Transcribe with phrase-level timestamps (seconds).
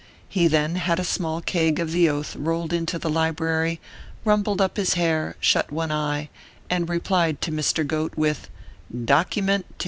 [0.27, 3.79] He then had a small keg of the Oath rolled into the library,
[4.25, 6.29] rumpled up his hair, shut one eye,
[6.71, 7.85] and replied to Mr.
[7.85, 8.49] Goat with
[8.91, 9.75] DOCKYMENT II.